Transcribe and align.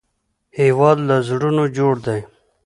هېواد 0.59 0.97
له 1.07 1.15
زړونو 1.27 1.63
جوړ 1.77 1.93
دی 2.05 2.19